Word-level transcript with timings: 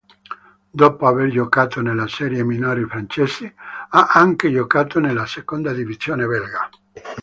Dopo 0.71 1.05
aver 1.05 1.29
giocato 1.29 1.79
nelle 1.79 2.07
serie 2.07 2.43
minori 2.43 2.83
francesi, 2.85 3.45
ha 3.89 4.07
anche 4.13 4.49
giocato 4.51 4.99
nella 4.99 5.27
seconda 5.27 5.73
divisione 5.73 6.25
belga. 6.25 6.67